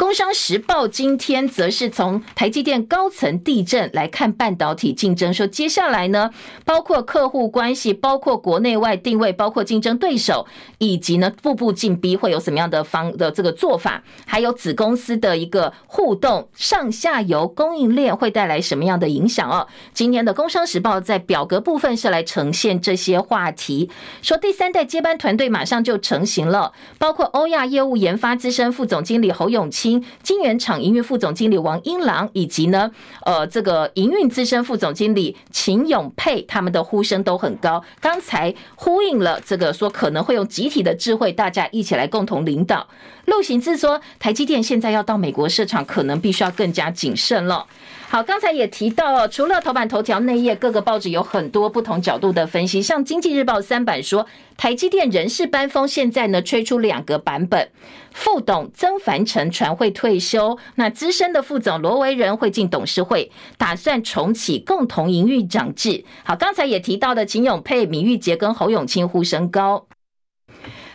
[0.02, 6.28] 工商时报今天则是从台积电高层地震来看半导体竞争，说接下来呢，
[6.64, 10.44] 包括客户关系，包括国内外定位，包括竞争对手，
[10.78, 19.68] 以及呢步步进逼会有什么样的方的这个做法，还有子公司的一个互动，上下游供应链会带来什么样的影响哦？
[19.94, 23.88] 今天的工商时报在表格部分是来呈现这些话题，
[24.20, 29.91] 说第三代接班团队马上就成型了，包括欧亚业务研发资深副总经理侯永清。
[30.22, 32.90] 金源厂营运副总经理王英郎，以及呢，
[33.24, 37.82] 呃，这个营运资深副总经理秦永佩，他们的呼声都很高。
[38.00, 42.86] 刚才呼应了这个说可能会用集体的智慧，大家一起来共同领导。
[43.24, 47.66] 陆行志说，台积电现在要到美国市场，可能必须要更加谨慎了。
[48.12, 52.82] 好，刚才也提到，除了头版头条内页，各个报纸有很多不同角度的分析。
[52.82, 54.26] 像《经济日报》三版说，
[54.58, 57.70] 台积电人事班风现在呢吹出两个版本，
[58.10, 66.04] 副董曾凡成传会退休，那资深的副总罗维仁会进董事会，打算重启共同营运长制。
[66.22, 69.86] 好，刚才也提到的秦永佩、米玉杰跟侯永清呼声高。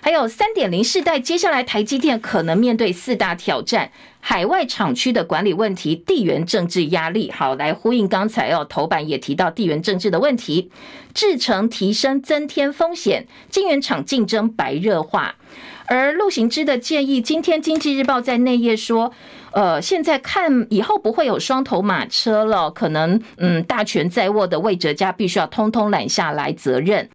[0.08, 3.92] 还有三点零世代，接下来台积电可能面对四大挑战：
[4.22, 7.30] 海外厂区的管理问题、地缘政治压力。
[7.30, 10.72] 好，来呼应刚才哦，头版也提到地缘政治的问题，
[11.14, 15.36] 制程提升增添风险，晶圆厂竞争白热化。
[15.88, 19.12] 而陆行之的建议，今天经济日报在内页说，
[19.52, 27.10] 呃，现在看以后不会有双头马车了，可能嗯，大权在握的魏哲家必须要通通揽下来责任。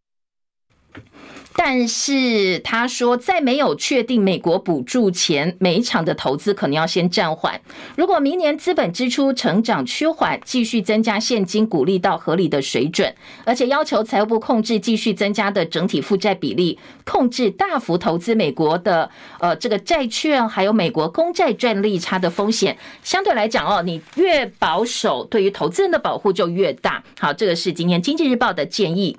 [1.55, 7.61] 但是他说，在没有确定美国补助前，每一场的投资可能要先暂缓。
[7.97, 27.05] 如果明年资本支出成长趋缓，继续增加现金股利到合理的水准，而且要求财务部控制继续增加的整体负债比例，控制大幅投资美国的呃这个债券，还有美国公债赚利差的风险，相对来讲哦，你越保守，对于投资人的保护就越大。
[27.19, 29.17] 好，这个是今天经济日报的建议。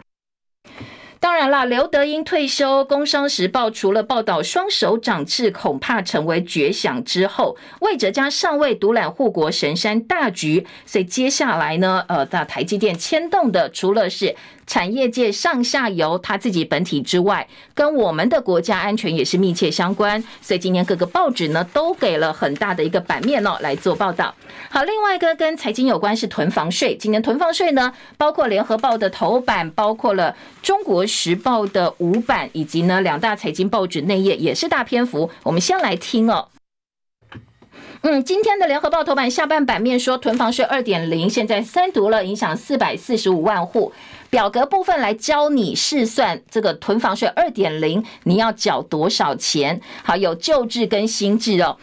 [1.23, 14.35] 当然啦，刘德英退休，《工商时报》除了报道双手掌制恐怕成为绝响之后，魏哲家尚未独揽护国神山大局，所以接下来呢，呃，在台积电牵动的除了是。
[14.65, 24.33] 产业界上下游，他自己本体之外，跟我们的国家安全也是密切相关，所以今天各个报纸呢都给了很大的一个版面哦来做报道。
[24.69, 35.29] 好，另外一个跟财经有关是囤房税，今年囤房税呢，包括联合报的头版，包括了中国时报的五版，以及呢两大财经报纸内页也是大篇幅。
[35.43, 36.47] 我们先来听哦。
[38.05, 43.93] 嗯，今天的联合报头版下半版面说，囤房税二点零现在三读了，影响四百四十五万户。
[44.33, 49.79] 表格部分来教你试算这个囤房税二点零，你要缴多少钱？
[50.01, 51.77] 好，有旧制跟新制哦。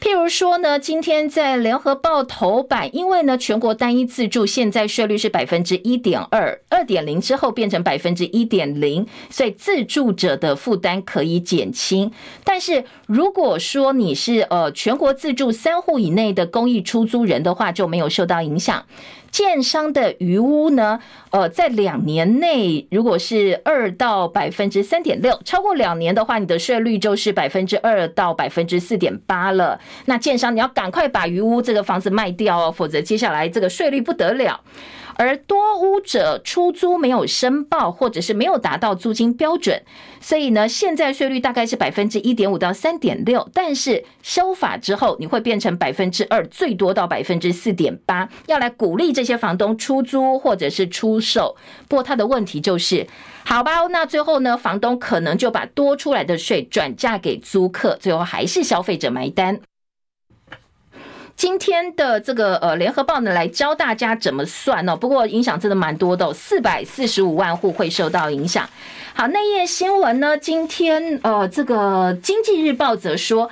[0.00, 12.10] 譬如说呢，今天在联合报头版，因为呢全国单一自住现在税率是百分之一点二，二点零之后变成百分之一点零，所以自住者的负担可以减轻。
[12.42, 18.84] 但是如果说你是呃全国自住三户以内的公益出租人的话，就没有受到影响。
[19.32, 21.00] 建商的余屋呢？
[21.30, 29.80] 呃，在两年内，如果是二到百分之三点六，超过两年的话，你的税率就是百分之二到百分之四点八了。
[30.04, 34.60] 那建商你要赶快把余屋这个房子卖掉哦，否则接下来这个税率不得了。
[35.16, 39.82] 而多屋者出租没有申报，或者是没有达到租金标准，
[40.20, 51.56] 所以呢，现在税率大概是百分之一点五到三点六，但是修法之后，你会变成百分之二，最多到百分之四点八，要来鼓励这些房东出租或者是出售。
[51.88, 53.06] 不过他的问题就是，
[53.44, 59.60] 好吧，那最后呢，房东可能就把多出来的税转嫁给租客，最后还是消费者买单。
[61.36, 64.96] 今天的这个呃联合报呢，来教大家怎么算哦。
[64.96, 68.68] 不过影响真的蛮多的，四百四十五万户会受到影响。
[69.14, 73.50] 好，内页新闻呢，今天呃这个经济日报则说。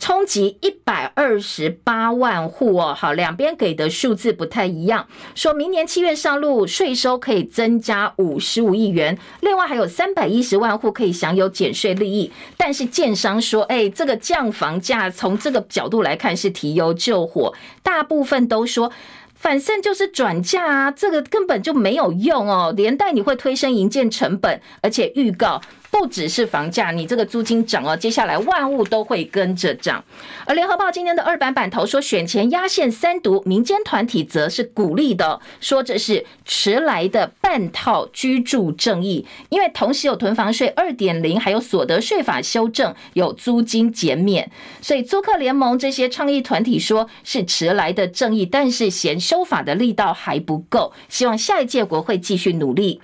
[0.00, 5.06] 冲击一百二十八万户哦，好，两边给的数字不太一样。
[5.34, 12.32] 说明年七月上路，税收可以增加五十五亿元，另外还有三百一十万户可以享有减税利益。
[12.56, 18.90] 但是建商说，哎，这个降房价从这个角度来看是提油救火，大部分都说
[19.34, 25.60] 反正就是转嫁啊，这个根本就没有用哦，连带你会推升营建成本，而且预告。
[25.90, 30.02] 不只是房价，你这个租金涨哦，接下来万物都会跟着涨。
[30.46, 53.00] 而联合报今天的二版版头说，选前压线三读，民间团体则是鼓励的，说这是迟来的半套居住正义，因为同时有囤房税二点零，还有所得税法修正，有租金减免，所以租客联盟这些倡议团体说是迟来的正义，但是嫌修法的力道还不够，希望下一届国会继续努力。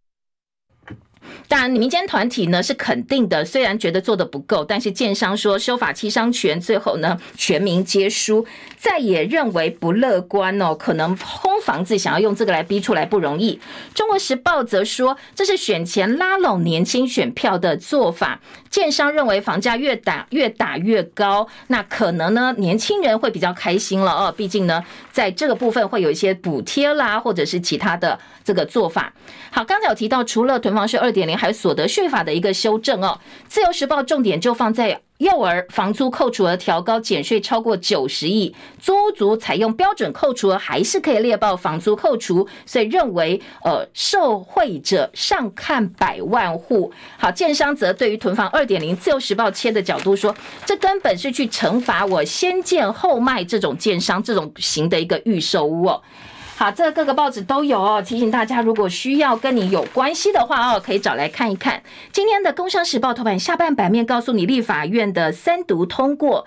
[1.48, 8.44] 当然，民间团体呢是肯定的，虽然觉得做的不够，但是建商说修法七伤拳，最后呢全民皆输，
[8.76, 13.60] 再也认为不乐观哦，可能空房子想要用这个来逼出来不容易。
[13.94, 24.82] 中国时报则说这是选前拉拢年轻选票的做法，建商认为房价越打越打越高，那可能呢年轻人会比较开心了哦，毕竟呢
[25.12, 29.12] 在这个部分会有一些补贴啦，或者是其他的这个做法。
[29.52, 31.35] 好，刚才有提到除了囤房税二点零。
[31.36, 33.18] 还有所得税法的一个修正哦，
[33.48, 46.92] 《自由时报》重点就放在幼儿房租扣除额调高，减税超过九十亿，租屋族采用标准扣除额还是可以列报房租扣除，所以认为呃受惠者上看百万户。
[47.16, 50.34] 好，建商则对于囤房二点零，《自由时报》切的角度说，
[50.66, 56.02] 这根本是去惩罚我先建后卖这种建商这种型的一个预售屋哦。
[56.58, 58.00] 好，这各个报纸都有哦。
[58.00, 61.82] 提醒大家，如果需要跟你有关系的话哦，可以找来看一看。
[62.10, 66.46] 今天的《工商时报》头版下半版面告诉你，立法院的三读通过。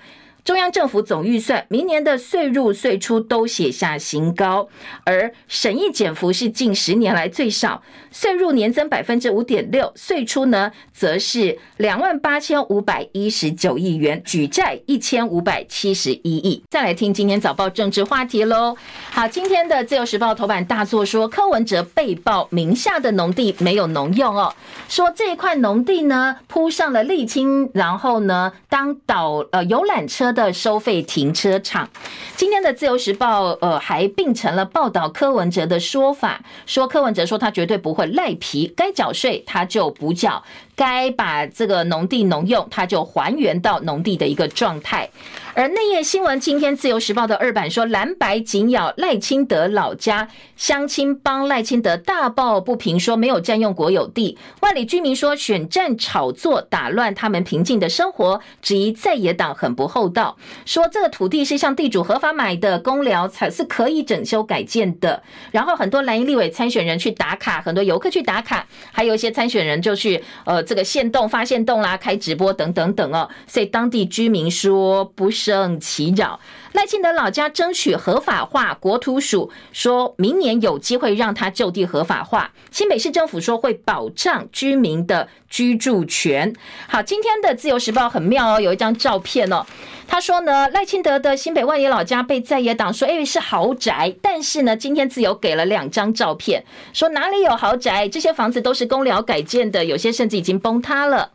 [0.49, 4.67] 中央政府总预算明年的税入税出都写下新高，
[5.03, 16.63] 而审议减幅是近十年来最少，税入年增百分之五点六，税出呢则是两万八千五百一十九亿元，举债一千五百七十一亿。
[16.67, 18.75] 再来听今天早报政治话题喽。
[19.11, 24.51] 好，今天的自由时报头版大作说，柯文哲被曝名下的农地没有农用哦，
[24.87, 31.89] 说这一块农地呢铺上了沥青，然后呢当导呃游览车的的收费停车场。
[32.35, 40.43] 今天的自由时报呃还并成了报道柯文哲的说法，说柯文哲说他绝对不会赖皮，该缴税他就补缴。
[40.79, 45.09] 该把这个农地农用，它就还原到农地的一个状态。
[45.53, 54.37] 而内页新闻，今天自由时报的二版说，蓝白紧咬赖清德老家乡亲帮赖清德大抱不平，说没有占用国有地。
[54.61, 65.21] 万里居民说选战炒作打乱他们平静的生活，质疑在野党很不厚道，说这个土地是向地主合法买的，公寮才是可以整修改建的。
[65.51, 70.63] 然后很多蓝营立委参选人去打卡，很多游客去打卡，还有一些参选人就去呃。
[70.69, 76.39] 这个限动发限动啦，开直播等等等哦，所以当地居民说不胜其扰。
[76.73, 82.53] 赖清德老家争取合法化，国土署说明年有机会让他就地合法化。
[82.69, 86.53] 新北市政府说会保障居民的居住权。
[86.87, 89.65] 好，今天的自由时报很妙哦，有一张照片哦。
[90.11, 98.09] 他说呢，赖清德的新北万里老家被在野党说，哎，是豪宅，但是呢，今天自由给了两张照片，说哪里有豪宅？
[98.09, 101.31] 这些房子都是公寮改建的，有些甚至已经崩塌了。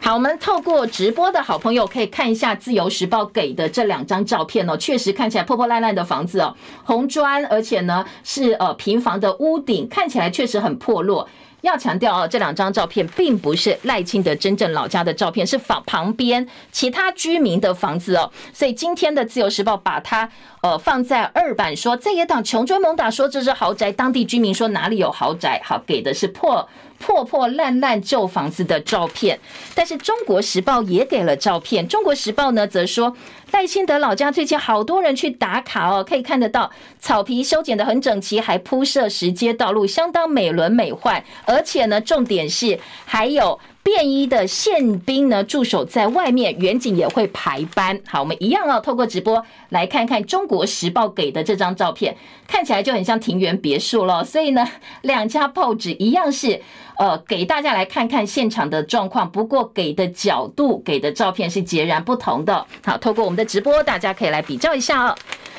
[0.00, 6.54] 好，我们透过直播的好朋友可以看一下《自由时报》给的这两张照片哦，确实看起来破破烂烂的房子哦，
[6.84, 11.28] 红砖，而且呢是呃平房的屋顶，看起来确实很破落。
[11.64, 18.30] 要强调哦，这两张照片并不是赖清德真正老家的照片，是房旁边其他居民的房子哦。
[18.52, 20.28] 所以今天的《自由时报》把它
[20.62, 25.60] 呃放在二版，说在野党穷追猛打，说这是豪宅，当地居民说哪里有豪宅？
[25.64, 26.68] 好，给的是破。
[27.04, 29.38] 破破烂烂旧房子的照片，
[29.74, 31.84] 但是《中国时报》也给了照片。
[31.86, 33.14] 《中国时报》呢，则说
[33.50, 41.22] 戴清德老家最近好多人去打卡哦，可以看得到草皮修剪得很整齐，还铺设石阶道路，相当美轮美奂。
[41.44, 43.60] 而且呢，重点是还有。
[43.84, 48.00] 便衣的宪兵呢，驻守在外面，远景也会排班。
[48.06, 52.16] 好，我们一样哦，透过直播来看看《中国时报》给的这张照片，
[52.48, 54.24] 看起来就很像庭园别墅了。
[54.24, 54.66] 所以呢，
[55.02, 56.62] 两家报纸一样是
[56.96, 62.66] 呃，给大家来看看现场的状况，不过给的角度、给的照片是截然不同的。
[62.82, 65.14] 好，透过我们的直播，大家可以来比较一下哦。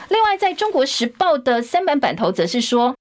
[0.09, 2.95] 另外，在中国时报的三版版头则是说。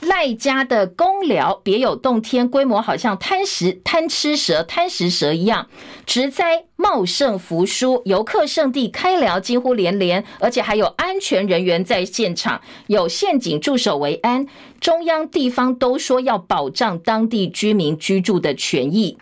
[0.00, 5.68] 赖家的公寮别有洞天，规模好像贪食贪吃蛇、贪食蛇一样，
[6.06, 14.46] 植栽茂盛，扶疏，游客胜地，开寮几乎连连，而且还有安全人员在现场，有陷阱驻守维安，
[14.80, 19.18] 中央地方都说要保障当地居民居住的权益。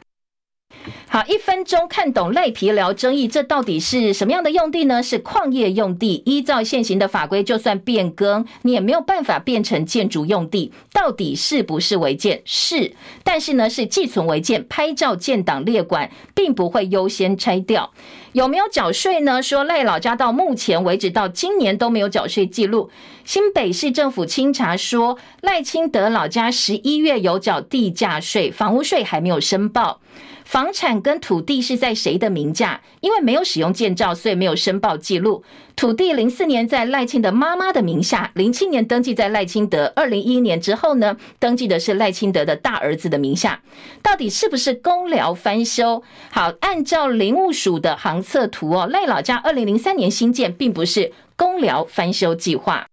[1.09, 5.03] 好，一分钟看懂赖皮寮争议，这到底是什么样的用地呢？
[5.03, 10.71] 是矿业用地，依照现行的法规，就算变更，你也没有办法变成建筑用地。
[10.93, 12.43] 到底是不是违建？
[12.45, 12.93] 是，
[13.25, 17.91] 但是呢，是寄存违建，拍照建档列管，并不会优先拆掉。
[18.33, 19.43] 有没有缴税呢？
[19.43, 22.91] 说赖老家到目前为止到今年都没有缴税记录。
[23.25, 30.01] 新北市政府清查说，赖清德老家十一月有缴地价税，房屋税还没有申报。
[30.49, 32.81] 房产跟土地是在谁的名下？
[33.03, 35.45] 因为没有使用建造，所以没有申报记录。
[35.77, 43.61] 土地零四年在赖清德妈妈的名下，零七年登记在赖清德，二零一一年之后呢，登记的是赖清德的大儿子的名下。
[44.03, 46.03] 到底是不是公寮翻修？
[46.31, 52.87] 好，按照林务署的航测图哦，赖老家二零零三年新建，并不是公寮翻修计划。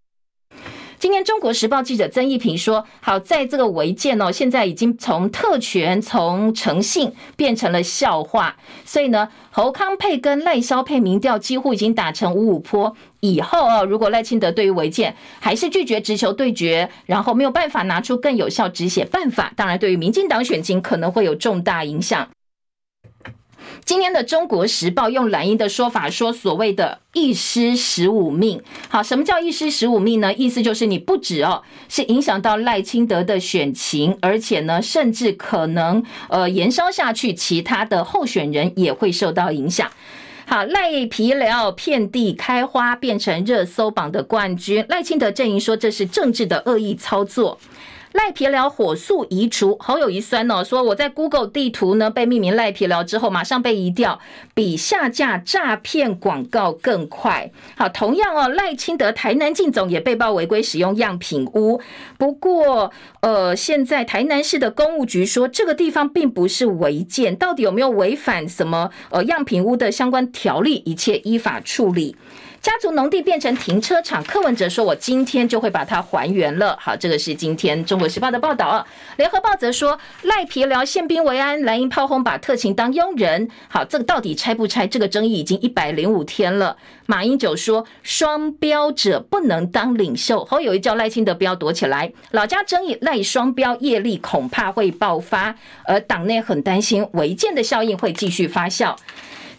[0.98, 8.56] 今天《中国时报》记者曾一平说：“好，在这个违建哦，现在已经从特权、从诚信变成了笑话。
[8.86, 12.96] 所以呢，侯康配跟赖萧配民调几乎已经打成五五坡。
[13.20, 22.26] 以后哦，如果赖清德对于违建还是拒绝直球对决，然后没有办法拿出更有效止血办法，当然对于民进党选情可能会有重大影响。”
[23.86, 28.60] 今天的《中国时报》用蓝营的说法说，所谓的“一失十五命”。
[28.90, 30.34] 好，什么叫“一失十五命”呢？
[30.34, 39.88] 意思就是你不止哦，是影响到赖清德的选情，而且呢，甚至可能呃延烧下去，其他的候选人也会受到影响。
[40.46, 44.84] 好，赖皮寮遍地开花，变成热搜榜的冠军。
[44.88, 47.60] 赖清德阵营说这是政治的恶意操作。
[48.16, 54.18] 赖皮寮火速移除，好友一酸哦，说我在 Google 地图呢被命名赖皮寮之后，马上被移掉，
[54.54, 57.52] 比下架诈骗广告更快。
[57.76, 61.78] 好，同样哦，赖清德台南进总也被曝违规使用样品屋，
[62.16, 62.90] 不过
[63.20, 72.16] 呃，现在台南市的公务局说这个地方并不是违建，到底有没有违反什么呃样品屋的相关条例，一切依法处理。
[72.66, 78.84] 家族农地变成停车场，柯文哲说：“我今天就会把它还原了。”好，这个是今天《中国时报》的报道。
[79.18, 79.96] 联合报则说
[80.26, 84.84] ：“赖皮寮宪兵维安，蓝营炮轰把特勤当佣人。”好，这个到底拆不拆？
[84.84, 86.76] 这个争议已经一百零五天了。
[87.06, 92.12] 马英九说：“双标者不能当领袖。”侯友宜叫赖清德不要躲起来。
[92.32, 95.54] 老家争议赖双标业力恐怕会爆发，
[95.84, 98.96] 而党内很担心违建的效应会继续发酵。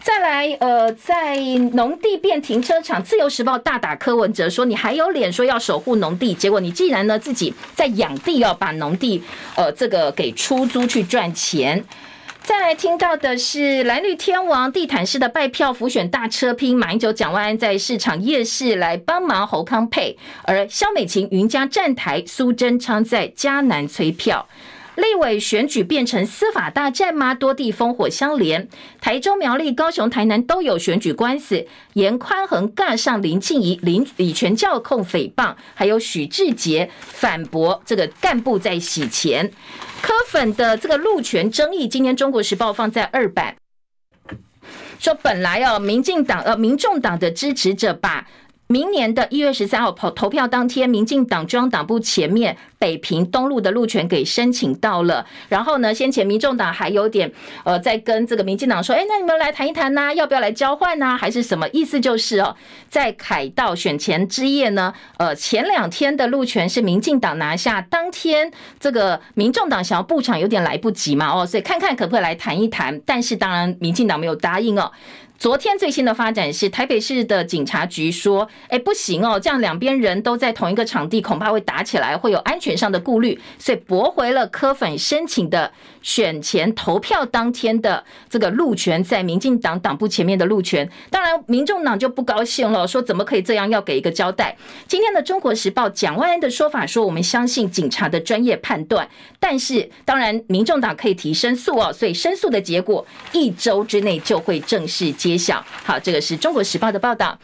[0.08, 1.36] 再来，呃，在
[1.74, 6.32] 农地变停车场，自由时报大打柯文哲说：“你还有脸说要守护农地？
[6.32, 9.22] 结果你既然呢自己在养地，要把农地，
[9.54, 11.84] 呃，这个给出租去赚钱。”
[12.42, 24.48] 再来听到的是蓝绿天王地毯式的拜票浮选大车拼，马英九、蒋万安在市场夜市来帮忙侯康配，而萧美琴、云家站台，苏贞昌在嘉南催票。
[24.98, 27.32] 立委选举变成司法大战吗？
[27.32, 28.68] 多地烽火相连，
[29.00, 31.64] 台中、苗栗、高雄、台南都有选举官司。
[31.92, 39.48] 颜宽恒尬上林静怡，林李全教控诽谤，还有许志杰反驳这个干部在洗钱。
[40.02, 43.54] 柯粉的这个路权争议，今天《中国时报》放在二版，
[44.98, 48.26] 说本来哦，民进党呃，民众党的支持者把。
[48.68, 55.24] 明年的一月十三号投投票当天，民进党中央党部前面北平东路的路权给申请到了。
[55.48, 57.32] 然后呢，先前民众党还有点
[57.64, 61.98] 呃，在跟这个民进党说，哎，那你们来谈一谈呐，要不要来交换呐，还是什么意思？
[61.98, 62.54] 就是哦，
[62.90, 73.00] 在凯道选前之夜呢，呃，前两天的路权是民进党拿下，当天这个民众党想要布场有点来不及嘛，哦，所以看看可不可以来谈一谈。
[73.06, 74.92] 但是当然，民进党没有答应哦。
[75.38, 85.70] 昨天最新的发展是，台北市的警察局说：“哎，不行哦，这样两边人都在同一个场地，恐怕会打起来，会有安全上的顾虑，所以驳回了柯粉申请的
[86.02, 90.90] 选前投票当天的这个路权，在民进党党部前面的路权。
[91.08, 94.56] 当然，民众党就不高兴了，说怎么可以这样，要给一个交代。
[94.88, 99.08] 今天的《中国时报》蒋万安的说法说，我们相信警察的专业判断，
[99.38, 105.62] 但是当然，民众党可以提申诉哦，所以申诉的结果一周之内就会正式揭揭晓。
[105.84, 107.38] 好，这个是中国时报的报道。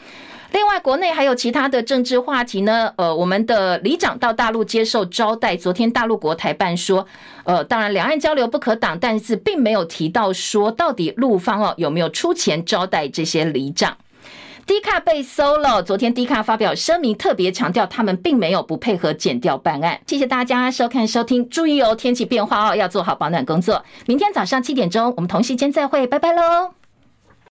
[0.53, 2.91] 另外，国内还有其他的政治话题呢。
[2.97, 5.55] 呃，我们的里长到大陆接受招待。
[5.55, 7.07] 昨天大陆国台办说，
[7.43, 13.99] 呃，当然两岸交流不可挡，但是并没有提到说到底陆方哦有没有出钱招待这些里长。
[14.65, 20.01] 迪卡被搜了，昨天迪卡发表声明，特别强调他们并没有不配合减掉办案。
[20.07, 23.85] 谢谢大家收看收听，注意哦，天气变化哦，要做好保暖工作。
[24.07, 26.84] 明天早上七点钟，我们同时间再会，拜拜喽。